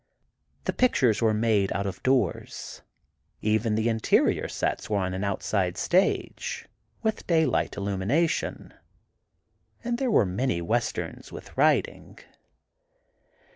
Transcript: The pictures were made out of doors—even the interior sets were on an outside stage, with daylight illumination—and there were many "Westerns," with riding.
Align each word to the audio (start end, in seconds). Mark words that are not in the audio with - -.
The 0.63 0.73
pictures 0.73 1.21
were 1.21 1.31
made 1.31 1.71
out 1.73 1.85
of 1.85 2.01
doors—even 2.01 3.75
the 3.75 3.87
interior 3.87 4.47
sets 4.47 4.89
were 4.89 4.97
on 4.97 5.13
an 5.13 5.23
outside 5.23 5.77
stage, 5.77 6.67
with 7.03 7.27
daylight 7.27 7.77
illumination—and 7.77 8.71
there 9.99 10.09
were 10.09 10.25
many 10.25 10.59
"Westerns," 10.59 11.31
with 11.31 11.55
riding. 11.55 12.17